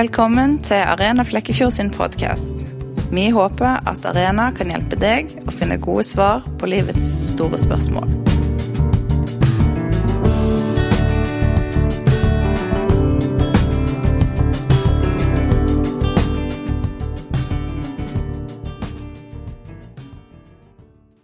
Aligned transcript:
Velkommen 0.00 0.54
til 0.64 0.80
Arena 0.80 1.22
Flekkefjord 1.28 1.70
sin 1.70 1.90
podkast. 1.92 2.62
Vi 3.12 3.26
håper 3.30 3.82
at 3.90 4.06
Arena 4.08 4.46
kan 4.56 4.70
hjelpe 4.72 4.96
deg 4.96 5.28
å 5.44 5.52
finne 5.52 5.76
gode 5.76 6.06
svar 6.08 6.46
på 6.56 6.68
livets 6.72 7.10
store 7.34 7.58
spørsmål. 7.60 8.08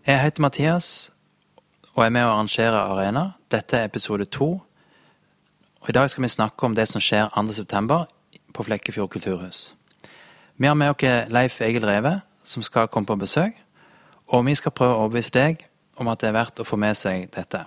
Jeg 0.04 0.20
heter 0.20 0.44
Mathias 0.44 0.90
og 1.94 2.04
er 2.04 2.12
med 2.12 2.26
å 2.26 2.34
arrangere 2.34 2.82
Arena. 2.82 3.24
Dette 3.48 3.80
er 3.80 3.88
episode 3.88 4.28
to. 4.28 4.50
Og 5.80 5.88
I 5.88 5.96
dag 5.96 6.12
skal 6.12 6.28
vi 6.28 6.32
snakke 6.36 6.68
om 6.68 6.76
det 6.76 6.90
som 6.92 7.00
skjer 7.00 7.32
2.9. 7.32 8.04
på 8.56 8.64
Flekkefjord 8.64 9.12
kulturhus. 9.12 9.74
Vi 10.56 10.66
har 10.66 10.74
med 10.74 10.94
oss 10.94 11.28
Leif 11.28 11.60
Egil 11.60 11.84
Reve, 11.84 12.20
som 12.44 12.62
skal 12.62 12.88
komme 12.88 13.06
på 13.06 13.18
besøk. 13.20 13.52
Og 14.26 14.46
vi 14.46 14.54
skal 14.58 14.72
prøve 14.74 14.94
å 14.94 15.02
overbevise 15.04 15.30
deg 15.34 15.66
om 16.00 16.08
at 16.08 16.22
det 16.22 16.30
er 16.30 16.38
verdt 16.38 16.60
å 16.60 16.66
få 16.66 16.78
med 16.80 16.96
seg 16.98 17.28
dette. 17.34 17.62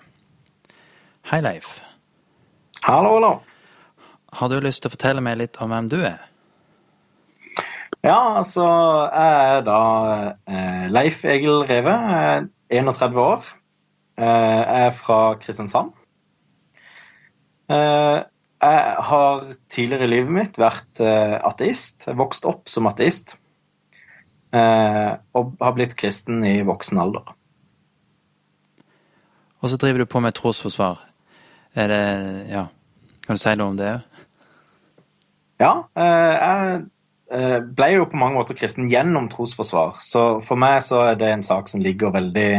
Hei, 1.29 1.39
Leif. 1.45 1.79
Hallo, 2.83 3.13
hallo. 3.15 3.31
Har 4.33 4.49
du 4.49 4.59
lyst 4.61 4.83
til 4.83 4.89
å 4.89 4.95
fortelle 4.95 5.21
meg 5.23 5.39
litt 5.39 5.59
om 5.61 5.71
hvem 5.71 5.87
du 5.91 5.99
er? 6.01 6.19
Ja, 7.99 8.37
altså 8.39 8.63
Jeg 9.11 9.55
er 9.55 9.63
da 9.67 9.79
eh, 10.47 10.85
Leif 10.91 11.23
Egil 11.27 11.65
Reve, 11.67 11.95
eh, 12.15 12.43
31 12.79 13.17
år. 13.19 13.47
Eh, 14.17 14.25
jeg 14.25 14.85
er 14.85 14.93
fra 14.95 15.19
Kristiansand. 15.41 15.91
Eh, 19.09 19.15
har 19.15 19.43
tidligere 19.67 20.05
i 20.05 20.11
livet 20.13 20.31
mitt 20.31 20.57
vært 20.59 21.01
eh, 21.01 21.37
ateist. 21.41 22.07
Jeg 22.07 22.17
vokst 22.17 22.45
opp 22.45 22.69
som 22.69 22.87
ateist. 22.87 23.39
Eh, 24.53 25.13
og 25.33 25.55
har 25.61 25.73
blitt 25.73 25.97
kristen 25.97 26.43
i 26.45 26.61
voksen 26.65 26.99
alder. 26.99 27.33
Og 29.59 29.69
så 29.69 29.77
driver 29.77 29.99
du 29.99 30.05
på 30.05 30.21
med 30.21 30.33
trosforsvar. 30.37 30.99
Er 31.75 31.87
det 31.87 32.49
Ja, 32.49 32.67
kan 33.25 33.35
du 33.35 33.41
si 33.41 33.55
noe 33.55 33.73
om 33.73 33.77
det? 33.77 33.99
Ja, 35.59 35.83
jeg 35.93 36.85
ble 37.75 37.89
jo 37.91 38.05
på 38.09 38.17
mange 38.17 38.39
måter 38.39 38.55
kristen 38.55 38.87
gjennom 38.89 39.27
trosforsvar. 39.29 39.91
Så 40.01 40.39
for 40.41 40.57
meg 40.57 40.79
så 40.81 41.01
er 41.11 41.19
det 41.19 41.33
en 41.33 41.43
sak 41.43 41.67
som 41.69 41.83
ligger 41.83 42.15
veldig 42.15 42.51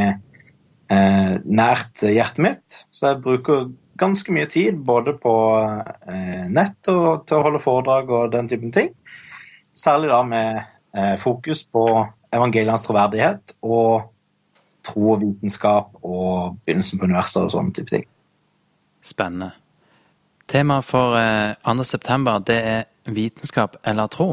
eh, 0.92 1.33
nært 1.42 2.05
hjertet 2.05 2.45
mitt. 2.45 2.83
Så 2.92 3.09
jeg 3.09 3.23
bruker 3.25 3.70
ganske 4.01 4.33
mye 4.34 4.48
tid 4.51 4.79
både 4.87 5.15
på 5.20 5.34
eh, 5.61 6.47
nett 6.48 6.89
og 6.93 7.27
til 7.29 7.39
å 7.39 7.45
holde 7.47 7.62
foredrag 7.62 8.11
og 8.17 8.33
den 8.33 8.48
typen 8.51 8.73
ting. 8.75 8.95
Særlig 9.77 10.11
da 10.12 10.23
med 10.27 10.61
eh, 10.97 11.15
fokus 11.20 11.67
på 11.69 11.84
evangelienes 12.33 12.87
troverdighet 12.87 13.57
og 13.62 14.11
tro 14.87 15.15
og 15.15 15.23
vitenskap 15.23 15.97
og 16.01 16.61
begynnelsen 16.65 17.01
på 17.01 17.09
universet 17.11 17.45
og 17.45 17.55
sånne 17.55 17.77
type 17.77 17.92
ting. 17.92 18.07
Spennende. 19.05 19.53
Temaet 20.51 20.85
for 20.85 21.17
eh, 21.19 21.55
2.9. 21.64 22.39
det 22.47 22.61
er 22.67 22.87
vitenskap 23.05 23.77
eller 23.85 24.11
tro. 24.11 24.33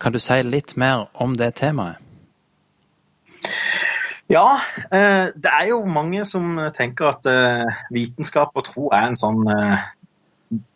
Kan 0.00 0.12
du 0.12 0.18
si 0.18 0.40
litt 0.42 0.76
mer 0.76 1.06
om 1.14 1.36
det 1.38 1.54
temaet? 1.60 2.00
Ja, 4.32 4.46
det 4.88 5.50
er 5.50 5.66
jo 5.68 5.82
mange 5.84 6.24
som 6.24 6.56
tenker 6.72 7.10
at 7.10 7.26
vitenskap 7.92 8.54
og 8.56 8.64
tro 8.64 8.86
er 8.88 9.10
en 9.10 9.18
sånn 9.20 9.42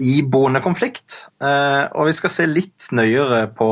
iboende 0.05 0.61
konflikt. 0.65 1.23
Og 1.41 2.11
vi 2.11 2.15
skal 2.19 2.35
se 2.35 2.47
litt 2.51 2.91
nøyere 2.93 3.47
på 3.57 3.71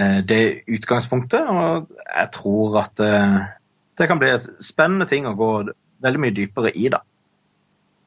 det 0.00 0.40
utgangspunktet. 0.64 1.44
Og 1.44 1.92
jeg 1.92 2.32
tror 2.38 2.80
at 2.86 3.04
det 4.00 4.08
kan 4.08 4.20
bli 4.22 4.32
et 4.32 4.48
spennende 4.64 5.04
ting 5.10 5.28
å 5.28 5.36
gå 5.36 5.50
veldig 6.00 6.22
mye 6.24 6.36
dypere 6.36 6.72
i, 6.72 6.88
da. 6.92 7.02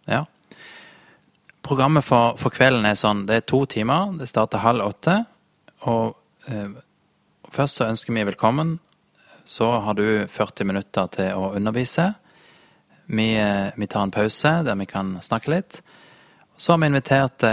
Ja. 0.09 0.23
Programmet 1.63 2.03
for, 2.03 2.35
for 2.39 2.53
kvelden 2.53 2.87
er 2.89 2.97
sånn, 2.99 3.23
det 3.29 3.37
er 3.37 3.45
to 3.47 3.63
timer. 3.69 4.11
Det 4.19 4.27
starter 4.27 4.63
halv 4.63 4.87
åtte. 4.89 5.19
Og 5.87 6.15
eh, 6.51 6.73
først 7.53 7.79
så 7.79 7.87
ønsker 7.91 8.15
vi 8.15 8.25
velkommen 8.27 8.77
så 9.45 9.71
har 9.83 9.93
du 9.93 10.27
40 10.27 10.67
minutter 10.69 11.07
til 11.11 11.33
å 11.35 11.51
undervise. 11.55 12.13
Vi, 13.05 13.27
vi, 13.75 13.87
tar 13.87 14.05
en 14.05 14.13
pause 14.15 14.53
der 14.63 14.77
vi 14.79 14.87
kan 14.87 15.17
snakke 15.21 15.51
litt. 15.51 15.81
Så 16.57 16.73
har 16.73 16.79
vi 16.79 16.87
invitert 16.87 17.43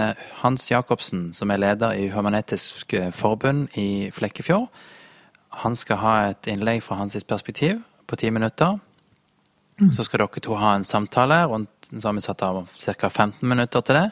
Hans 0.42 0.68
Jacobsen, 0.70 1.32
som 1.34 1.50
er 1.50 1.58
leder 1.58 1.96
i 1.98 2.10
Human-Etisk 2.12 2.94
Forbund 3.16 3.74
i 3.80 4.10
Flekkefjord. 4.14 4.68
Han 5.64 5.74
skal 5.76 5.98
ha 6.04 6.14
et 6.30 6.46
innlegg 6.46 6.84
fra 6.86 7.00
hans 7.00 7.16
perspektiv 7.26 7.80
på 8.06 8.16
ti 8.16 8.30
minutter. 8.30 8.78
Så 9.90 10.04
skal 10.04 10.20
dere 10.20 10.42
to 10.44 10.54
ha 10.54 10.74
en 10.76 10.84
samtale. 10.84 11.46
rundt, 11.46 11.70
Så 11.90 12.08
har 12.08 12.12
vi 12.12 12.20
satt 12.20 12.42
av 12.42 12.68
ca. 12.78 13.08
15 13.08 13.48
minutter 13.48 13.80
til 13.80 13.94
det. 13.94 14.10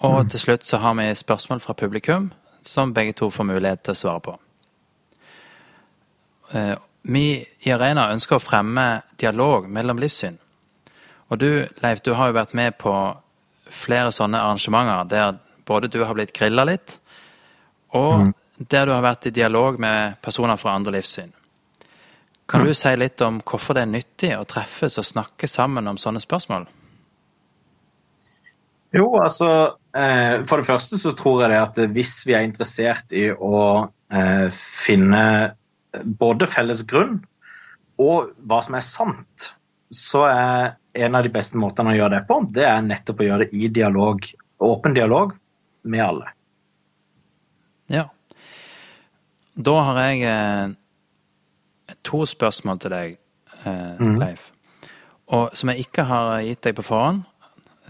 Og 0.00 0.30
til 0.30 0.40
slutt 0.40 0.66
så 0.66 0.76
har 0.76 0.94
vi 0.94 1.14
spørsmål 1.14 1.60
fra 1.60 1.72
publikum, 1.72 2.32
som 2.62 2.94
begge 2.94 3.12
to 3.12 3.30
får 3.30 3.44
mulighet 3.44 3.82
til 3.82 3.92
å 3.92 3.94
svare 3.94 4.20
på. 4.20 4.43
Vi 6.52 7.26
i 7.60 7.72
Arena 7.72 8.08
ønsker 8.12 8.38
å 8.38 8.42
fremme 8.42 9.02
dialog 9.20 9.68
mellom 9.68 9.98
livssyn. 10.00 10.38
Og 11.32 11.40
du, 11.40 11.66
Leif, 11.82 12.02
du 12.04 12.12
har 12.14 12.30
jo 12.30 12.36
vært 12.36 12.54
med 12.56 12.76
på 12.80 12.92
flere 13.74 14.12
sånne 14.12 14.40
arrangementer 14.40 15.08
der 15.10 15.38
både 15.66 15.88
du 15.88 16.02
har 16.04 16.14
blitt 16.16 16.34
grilla 16.36 16.66
litt, 16.68 16.98
og 17.96 18.12
mm. 18.20 18.32
der 18.70 18.86
du 18.86 18.92
har 18.92 19.04
vært 19.04 19.28
i 19.28 19.34
dialog 19.34 19.80
med 19.80 20.20
personer 20.22 20.60
fra 20.60 20.76
andre 20.76 20.98
livssyn. 20.98 21.32
Kan 22.48 22.60
mm. 22.60 22.68
du 22.68 22.76
si 22.76 22.92
litt 23.00 23.24
om 23.24 23.40
hvorfor 23.40 23.76
det 23.76 23.84
er 23.86 23.92
nyttig 23.92 24.32
å 24.36 24.44
treffes 24.48 25.00
og 25.00 25.08
snakke 25.08 25.48
sammen 25.48 25.88
om 25.88 26.00
sånne 26.00 26.20
spørsmål? 26.20 26.68
Jo, 28.94 29.08
altså 29.18 29.48
For 29.94 30.60
det 30.60 30.66
første 30.66 30.98
så 30.98 31.10
tror 31.14 31.40
jeg 31.42 31.50
det 31.50 31.58
at 31.58 31.78
hvis 31.96 32.12
vi 32.26 32.34
er 32.34 32.44
interessert 32.46 33.14
i 33.14 33.28
å 33.32 33.88
finne 34.54 35.24
både 36.04 36.48
felles 36.50 36.82
grunn 36.88 37.20
og 38.02 38.32
hva 38.42 38.60
som 38.64 38.74
er 38.74 38.84
sant, 38.84 39.50
så 39.90 40.24
er 40.26 40.74
en 41.04 41.14
av 41.14 41.26
de 41.26 41.32
beste 41.34 41.58
måtene 41.58 41.92
å 41.92 41.98
gjøre 41.98 42.18
det 42.18 42.22
på, 42.28 42.40
det 42.54 42.64
er 42.66 42.86
nettopp 42.86 43.20
å 43.20 43.28
gjøre 43.28 43.44
det 43.44 43.58
i 43.58 43.68
dialog, 43.74 44.26
åpen 44.62 44.96
dialog 44.96 45.34
med 45.90 46.02
alle. 46.02 46.32
Ja. 47.92 48.08
Da 49.54 49.74
har 49.86 50.00
jeg 50.08 50.24
eh, 50.26 50.72
to 52.06 52.24
spørsmål 52.26 52.80
til 52.82 52.94
deg, 52.94 53.18
eh, 53.62 54.00
mm. 54.00 54.16
Leif. 54.22 54.50
Og 55.34 55.54
som 55.56 55.70
jeg 55.70 55.86
ikke 55.86 56.06
har 56.08 56.40
gitt 56.46 56.64
deg 56.66 56.74
på 56.78 56.86
forhånd, 56.86 57.22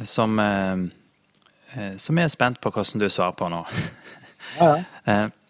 som, 0.05 0.37
eh, 0.41 1.97
som 2.01 2.19
jeg 2.19 2.29
er 2.29 2.35
spent 2.35 2.61
på 2.61 2.73
hvordan 2.75 3.01
du 3.01 3.09
svarer 3.09 3.37
på 3.39 3.49
nå. 3.53 3.65
Ja, 4.61 4.77
ja. 5.07 5.25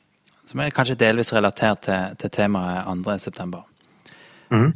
som 0.47 0.61
er 0.61 0.75
kanskje 0.75 0.99
delvis 1.01 1.33
relatert 1.35 1.85
til, 1.87 2.17
til 2.21 2.31
temaet 2.31 2.87
2.9. 2.87 3.63
Mm. 4.55 4.73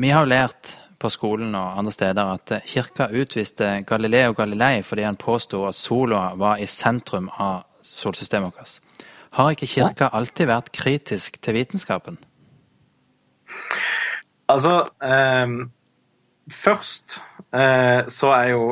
Vi 0.00 0.10
har 0.12 0.24
jo 0.24 0.30
lært 0.30 0.74
på 0.98 1.10
skolen 1.12 1.54
og 1.54 1.78
andre 1.78 1.92
steder 1.94 2.32
at 2.34 2.52
kirka 2.66 3.08
utviste 3.14 3.84
Galileo 3.86 4.34
Galilei 4.36 4.82
fordi 4.82 5.06
han 5.06 5.16
påsto 5.16 5.64
at 5.68 5.78
sola 5.78 6.32
var 6.36 6.58
i 6.58 6.66
sentrum 6.66 7.30
av 7.38 7.64
solsystemet 7.82 8.54
vårt. 8.58 8.80
Har 9.38 9.54
ikke 9.54 9.70
kirka 9.70 10.10
alltid 10.12 10.50
vært 10.50 10.72
kritisk 10.74 11.38
til 11.42 11.58
vitenskapen? 11.58 12.18
Altså 14.48 14.88
eh, 15.04 15.56
Først 16.48 17.18
eh, 17.52 18.06
så 18.08 18.32
er 18.32 18.52
jo 18.54 18.62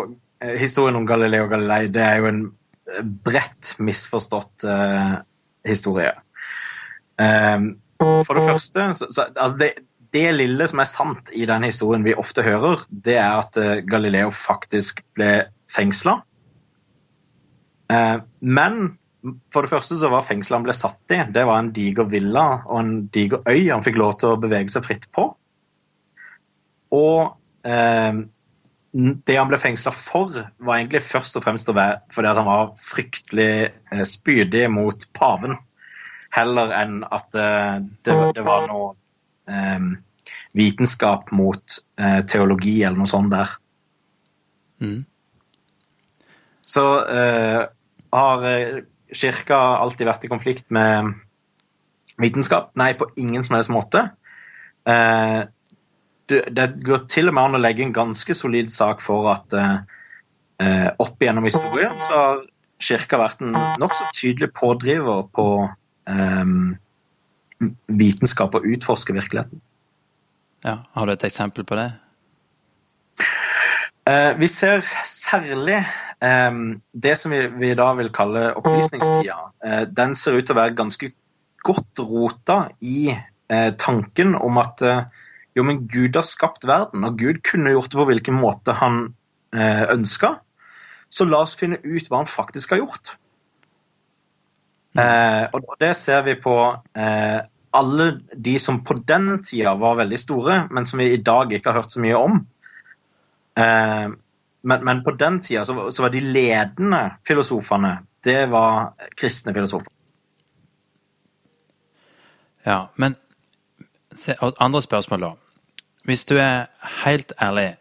historien 0.57 0.97
om 0.97 1.07
Galileo 1.07 1.49
Galilei 1.49 1.87
det 1.93 2.03
er 2.03 2.21
jo 2.23 2.31
en 2.31 2.43
bredt 3.25 3.77
misforstått 3.83 4.65
eh, 4.69 5.17
historie. 5.69 6.15
Um, 7.17 7.77
for 7.99 8.37
det 8.37 8.45
første 8.45 8.89
så, 8.93 9.07
så, 9.09 9.25
altså 9.33 9.57
det, 9.57 9.71
det, 10.13 10.27
lille 10.37 10.67
som 10.69 10.83
er 10.83 10.89
sant 10.91 11.31
i 11.33 11.47
den 11.49 11.65
historien 11.65 12.05
vi 12.05 12.17
ofte 12.19 12.45
hører, 12.45 12.85
det 12.91 13.17
er 13.17 13.41
at 13.41 13.57
uh, 13.61 13.79
Galileo 13.89 14.31
faktisk 14.35 15.01
ble 15.17 15.49
fengsla. 15.73 16.21
Uh, 17.93 18.19
men 18.41 18.97
for 19.55 19.65
det 19.65 19.73
første 19.73 19.97
så 19.99 20.11
var 20.13 20.27
fengselet 20.27 20.61
han 20.61 20.69
ble 20.69 20.77
satt 20.77 21.15
i, 21.15 21.23
det 21.35 21.47
var 21.49 21.59
en 21.59 21.73
diger 21.75 22.07
villa 22.11 22.47
og 22.67 22.79
en 22.83 22.95
diger 23.13 23.43
øy 23.49 23.73
han 23.73 23.83
fikk 23.83 23.99
lov 23.99 24.19
til 24.21 24.35
å 24.35 24.41
bevege 24.43 24.71
seg 24.73 24.87
fritt 24.87 25.09
på. 25.15 25.31
Og 26.95 27.21
uh, 27.67 28.25
det 28.97 29.35
han 29.37 29.49
ble 29.51 29.59
fengsla 29.61 29.93
for, 29.93 30.33
var 30.57 30.79
egentlig 30.79 31.03
først 31.05 31.37
og 31.37 31.45
fremst 31.45 31.69
fordi 31.69 32.31
han 32.33 32.47
var 32.49 32.71
fryktelig 32.81 33.51
spydig 34.09 34.67
mot 34.73 35.05
paven 35.17 35.59
heller 36.37 36.73
enn 36.77 37.01
at 37.05 37.37
uh, 37.39 37.77
det, 37.81 38.17
det, 38.37 38.45
var 38.47 38.67
noe 38.71 38.93
um, 39.49 39.93
vitenskap 40.57 41.33
mot 41.37 41.79
uh, 42.01 42.21
teologi 42.29 42.79
eller 42.83 43.01
noe 43.01 43.11
sånt 43.11 43.33
der. 43.33 43.55
Mm. 44.83 44.99
Så 46.67 46.85
uh, 47.07 47.63
har 48.17 48.47
eh, 48.49 48.83
kirka 49.15 49.59
alltid 49.79 50.09
vært 50.09 50.25
i 50.27 50.31
konflikt 50.31 50.71
med 50.75 51.13
vitenskap? 52.21 52.73
Nei, 52.79 52.95
på 52.99 53.11
ingen 53.21 53.45
som 53.47 53.59
helst 53.59 53.71
måte. 53.75 54.03
Eh, 56.33 56.51
det 56.51 56.67
går 56.85 57.07
til 57.11 57.31
og 57.31 57.37
med 57.37 57.49
an 57.49 57.59
å 57.59 57.63
legge 57.63 57.85
en 57.87 57.95
ganske 57.95 58.35
solid 58.35 58.73
sak 58.73 59.03
for 59.05 59.31
at 59.33 59.57
eh, 59.57 60.89
opp 61.03 61.23
igjennom 61.23 61.47
historien 61.47 61.99
så 62.03 62.17
har 62.21 62.45
kirka 62.83 63.21
vært 63.21 63.45
en 63.45 63.55
nokså 63.81 64.09
tydelig 64.15 64.51
pådriver 64.57 65.27
på 65.33 65.47
vitenskap 67.89 68.55
og 68.55 68.67
utforske 68.69 69.15
virkeligheten. 69.17 69.63
Ja, 70.63 70.77
Har 70.93 71.07
du 71.07 71.13
et 71.15 71.25
eksempel 71.25 71.65
på 71.67 71.79
det? 71.79 71.87
Eh, 74.07 74.37
vi 74.39 74.47
ser 74.47 74.85
særlig 74.85 75.81
um, 76.21 76.77
det 76.93 77.17
som 77.19 77.33
vi, 77.33 77.41
vi, 77.59 77.73
da 77.75 77.89
vil 77.99 78.13
kalle 78.15 78.53
opplysningstida. 78.61 79.39
Uh, 79.65 79.83
den 79.89 80.15
ser 80.15 80.37
ut 80.37 80.47
til 80.47 80.55
å 80.55 80.61
være 80.61 80.77
ganske 80.79 81.11
godt 81.67 82.05
rota 82.07 82.61
i 82.81 83.17
tanken 83.79 84.35
om 84.35 84.57
at 84.59 84.83
jo, 85.57 85.65
men 85.65 85.87
Gud 85.89 86.17
har 86.17 86.27
skapt 86.27 86.67
verden, 86.69 87.05
og 87.09 87.19
Gud 87.21 87.41
kunne 87.47 87.73
gjort 87.73 87.91
det 87.93 88.01
på 88.01 88.09
hvilken 88.11 88.37
måte 88.37 88.77
han 88.77 89.15
eh, 89.57 89.87
ønska. 89.95 90.37
Så 91.09 91.25
la 91.29 91.41
oss 91.47 91.57
finne 91.59 91.79
ut 91.83 92.11
hva 92.11 92.21
han 92.21 92.29
faktisk 92.29 92.75
har 92.75 92.83
gjort. 92.83 93.17
og 94.97 95.75
det 95.81 95.91
ser 95.97 96.23
vi 96.25 96.35
på 96.41 96.55
alle 97.77 98.21
de 98.37 98.59
som 98.59 98.85
på 98.85 98.95
den 98.95 99.43
tida 99.43 99.75
var 99.75 99.99
veldig 99.99 100.19
store, 100.19 100.61
men 100.71 100.87
som 100.87 100.99
vi 100.99 101.11
i 101.13 101.23
dag 101.23 101.53
ikke 101.53 101.71
har 101.71 101.83
hørt 101.83 101.93
så 101.93 102.01
mye 102.01 102.17
om. 102.17 102.39
Eh, 103.59 104.07
men, 104.67 104.85
men, 104.85 105.03
på 105.05 105.13
den 105.21 105.41
tida 105.41 105.65
så, 105.65 105.91
så, 105.91 106.03
var 106.03 106.11
de 106.11 106.21
ledende 106.21 107.03
filosofene 107.27 107.99
det 108.25 108.49
var 108.51 108.97
kristne 109.15 109.55
filosofer. 109.55 109.93
Ja, 112.67 112.89
men 112.99 113.15
andre 114.59 114.83
spørsmål, 114.83 115.23
da. 115.23 115.46
Hvis 116.07 116.25
du 116.25 116.37
er 116.39 116.67
helt 117.05 117.33
ærlig, 117.43 117.77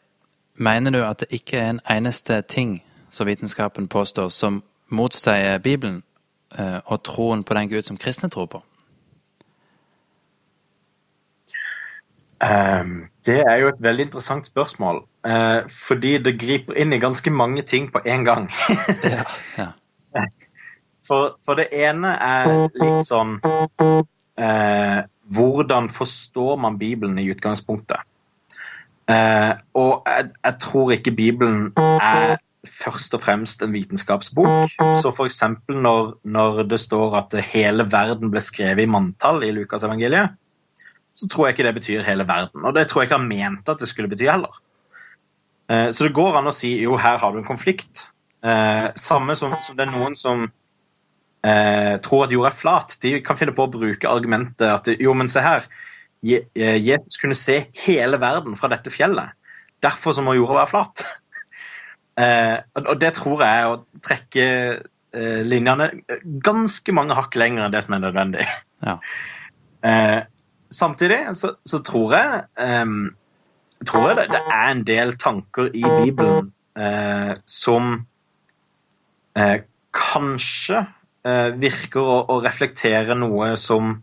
mener 0.54 0.92
du 0.92 1.04
at 1.06 1.20
det 1.20 1.28
ikke 1.30 1.58
er 1.58 1.70
en 1.70 1.80
eneste 1.92 2.42
ting 2.42 2.84
som 3.12 3.28
vitenskapen 3.28 3.88
påstår, 3.88 4.30
som 4.30 4.64
motsier 4.90 5.58
Bibelen 5.58 6.04
eh, 6.60 6.80
og 6.86 7.04
troen 7.04 7.44
på 7.44 7.54
den 7.54 7.70
Gud 7.70 7.84
som 7.84 7.98
kristne 7.98 8.30
tror 8.30 8.46
på? 8.46 8.64
Um, 12.42 13.06
det 13.26 13.40
er 13.40 13.58
jo 13.62 13.68
et 13.68 13.84
veldig 13.84 14.06
interessant 14.06 14.46
spørsmål, 14.46 15.06
Uh, 15.26 15.70
fordi 15.88 16.18
det 16.22 16.36
griper 16.38 16.76
inn 16.78 16.94
i 16.94 17.00
ganske 17.02 17.32
mange 17.34 17.62
ting 17.62 17.88
på 17.92 17.98
én 18.06 18.22
gang. 18.24 18.52
ja, 19.18 19.24
ja. 19.58 19.72
For, 21.08 21.38
for, 21.46 21.58
det 21.58 21.66
ene 21.74 22.12
er 22.22 22.50
litt 22.78 23.08
sånn 23.08 23.40
uh, 23.42 25.00
Hvordan 25.34 25.90
forstår 25.90 26.62
man 26.62 26.78
Bibelen 26.78 27.18
i 27.18 27.26
utgangspunktet? 27.34 28.06
Eh, 29.06 29.54
og 29.78 30.08
jeg, 30.10 30.30
jeg, 30.44 30.58
tror 30.60 30.92
ikke 30.96 31.14
Bibelen 31.14 31.68
er 31.78 32.40
først 32.66 33.14
og 33.14 33.22
fremst 33.24 33.62
en 33.62 33.74
vitenskapsbok. 33.74 34.72
Så 34.98 35.12
f.eks. 35.14 35.44
Når, 35.70 36.16
når 36.24 36.64
det 36.70 36.80
står 36.82 37.20
at 37.22 37.38
hele 37.52 37.86
verden 37.92 38.34
ble 38.34 38.42
skrevet 38.42 38.86
i 38.86 38.90
manntall 38.90 39.46
i 39.46 39.54
Lukasevangeliet, 39.54 40.34
så 41.16 41.30
tror 41.32 41.48
jeg 41.48 41.56
ikke 41.56 41.68
det 41.68 41.76
betyr 41.78 42.08
hele 42.08 42.26
verden. 42.28 42.66
Og 42.66 42.76
det 42.76 42.88
tror 42.90 43.04
jeg 43.04 43.12
ikke 43.12 43.20
han 43.22 43.30
mente 43.30 43.72
at 43.72 43.80
det 43.80 43.92
skulle 43.92 44.10
bety 44.12 44.28
heller. 44.28 44.58
Eh, 45.70 45.90
så 45.94 46.08
det 46.08 46.18
går 46.18 46.42
an 46.42 46.50
å 46.50 46.56
si 46.56 46.74
jo, 46.82 46.98
her 46.98 47.22
har 47.22 47.34
du 47.34 47.44
en 47.44 47.48
konflikt. 47.48 48.08
Eh, 48.46 48.90
samme 49.00 49.38
som, 49.38 49.54
som 49.62 49.78
det 49.78 49.88
er 49.88 49.94
noen 49.94 50.18
som 50.18 50.48
tror 51.46 52.24
at 52.26 52.32
jorda 52.34 52.50
er 52.50 52.56
flat. 52.58 52.94
De 53.04 53.20
kan 53.22 53.38
finne 53.38 53.54
på 53.54 53.68
å 53.68 53.70
bruke 53.70 54.10
argumentet 54.10 54.66
at 54.66 54.88
jo, 54.98 55.12
men 55.14 55.28
se 55.30 55.44
her. 55.46 55.68
Jesus 56.24 57.20
kunne 57.22 57.38
se 57.38 57.58
hele 57.86 58.20
verden 58.22 58.56
fra 58.60 58.70
dette 58.72 58.94
fjellet. 58.94 59.36
Derfor 59.84 60.16
så 60.16 60.24
må 60.26 60.34
jorda 60.38 60.62
være 60.62 60.72
flat. 60.72 61.06
og 62.90 62.96
det 63.02 63.12
tror 63.18 63.44
jeg 63.44 63.62
er 63.62 63.72
å 63.74 63.82
trekke 64.06 64.46
linjene 65.48 65.90
ganske 66.44 66.96
mange 66.96 67.16
hakk 67.16 67.36
lenger 67.40 67.66
enn 67.66 67.76
det 67.76 67.84
som 67.86 67.96
er 67.98 68.06
nødvendig. 68.08 68.48
Ja 68.84 68.98
samtidig 70.70 71.20
så, 71.34 71.56
så, 71.64 71.80
tror 71.80 72.14
jeg, 72.16 72.44
tror 73.86 74.08
jeg 74.10 74.18
det, 74.18 74.26
det, 74.34 74.42
er 74.52 74.72
en 74.72 74.84
del 74.88 75.14
tanker 75.20 75.70
i 75.74 75.84
Bibelen 75.84 76.52
som 77.48 77.94
kanskje 79.96 80.82
virker 81.62 82.02
å, 82.02 82.18
å, 82.30 82.40
reflektere 82.44 83.18
noe 83.18 83.54
som 83.60 83.96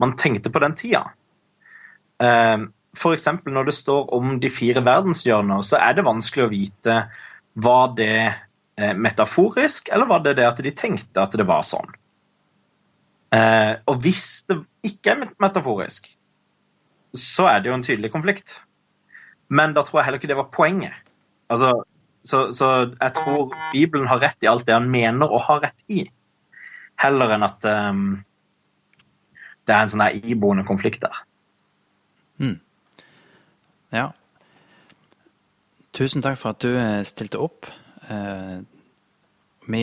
man 0.00 0.14
tenkte 0.18 0.52
på 0.52 0.62
den 0.62 0.76
tida. 0.78 1.04
Uh, 2.22 2.70
F.eks. 2.92 3.28
når 3.48 3.68
det 3.70 3.74
står 3.74 4.10
om 4.14 4.36
de 4.40 4.50
fire 4.52 4.84
verdenshjørner, 4.84 5.64
så 5.64 5.80
er 5.80 5.96
det 5.96 6.06
vanskelig 6.06 6.44
å 6.44 6.52
vite 6.52 6.96
var 7.52 7.94
det 7.96 8.16
metaforisk, 8.96 9.90
eller 9.92 10.08
var 10.08 10.22
det 10.24 10.34
det 10.38 10.46
at 10.48 10.60
de 10.64 10.70
tenkte 10.76 11.20
at 11.20 11.34
det 11.36 11.44
var 11.48 11.64
sånn. 11.64 11.90
Eh, 13.32 13.74
og 13.88 14.02
hvis 14.04 14.44
det 14.48 14.58
ikke 14.84 15.14
er 15.14 15.30
metaforisk, 15.40 16.10
så 17.16 17.48
er 17.48 17.62
det 17.62 17.70
jo 17.70 17.78
en 17.78 17.86
tydelig 17.86 18.12
konflikt. 18.12 18.58
Men 19.48 19.72
da 19.76 19.84
tror 19.84 20.00
jeg 20.00 20.08
heller 20.08 20.20
ikke 20.20 20.30
det 20.32 20.40
var 20.40 20.52
poenget. 20.52 20.96
Altså, 21.52 21.72
så, 22.24 22.50
så, 22.52 22.68
jeg 23.00 23.14
tror 23.16 23.54
Bibelen 23.72 24.08
har 24.08 24.20
rett 24.22 24.44
i 24.44 24.50
alt 24.50 24.66
det 24.68 24.76
han 24.76 24.90
mener 24.92 25.32
å 25.32 25.40
ha 25.42 25.58
rett 25.62 25.84
i, 25.92 26.04
heller 27.00 27.34
enn 27.34 27.44
at 27.44 27.66
um, 27.66 28.04
det 29.66 29.74
er 29.74 29.82
en 29.82 29.92
sånn 29.92 30.04
iboende 30.22 30.64
konflikt 30.68 31.02
der. 31.04 31.24
Mm. 32.42 32.58
Ja. 33.94 34.08
Tusen 35.92 36.24
takk 36.24 36.40
for 36.40 36.56
at 36.56 36.62
du 36.64 36.72
eh, 36.74 37.02
stilte 37.08 37.40
opp. 37.42 37.68
Eh, 38.10 38.62
vi, 39.70 39.82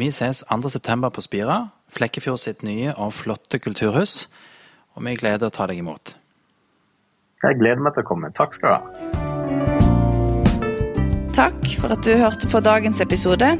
vi 0.00 0.08
ses 0.14 0.44
2.9. 0.48 1.10
på 1.10 1.20
Spira. 1.24 1.58
Flekkefjord 1.90 2.40
sitt 2.40 2.62
nye 2.64 2.94
og 2.94 3.12
flotte 3.18 3.58
kulturhus. 3.60 4.24
Og 4.96 5.04
vi 5.06 5.18
gleder 5.20 5.50
å 5.50 5.54
ta 5.54 5.66
deg 5.70 5.82
imot. 5.82 6.14
Jeg 7.40 7.56
gleder 7.60 7.80
meg 7.80 7.94
til 7.96 8.04
å 8.04 8.08
komme. 8.08 8.30
Takk 8.36 8.56
skal 8.56 8.68
du 8.68 8.74
ha. 8.74 8.80
Takk 11.36 11.68
for 11.80 11.94
at 11.94 12.04
du 12.04 12.12
hørte 12.20 12.50
på 12.52 12.60
dagens 12.60 13.00
episode. 13.00 13.54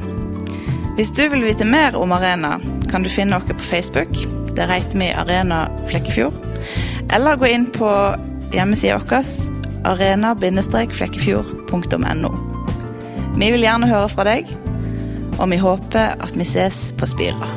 Hvis 0.97 1.13
du 1.17 1.23
vil 1.31 1.45
vite 1.47 1.65
mer 1.65 1.95
om 1.97 2.11
Arena, 2.13 2.59
kan 2.91 3.01
du 3.03 3.09
finne 3.09 3.39
oss 3.39 3.47
på 3.49 3.57
Facebook. 3.71 4.11
Der 4.57 4.69
heter 4.69 4.99
vi 4.99 5.07
Arena 5.15 5.63
Flekkefjord. 5.89 6.35
Eller 7.11 7.35
gå 7.35 7.47
inn 7.51 7.65
på 7.71 8.15
hjemmesida 8.53 8.99
vår 8.99 9.23
arena-flekkefjord.no. 9.83 12.31
Vi 13.35 13.51
vil 13.51 13.63
gjerne 13.65 13.87
høre 13.89 14.09
fra 14.11 14.23
deg, 14.27 14.47
og 15.39 15.49
vi 15.51 15.57
håper 15.59 16.15
at 16.21 16.37
vi 16.37 16.45
ses 16.47 16.93
på 16.99 17.05
Spira. 17.09 17.47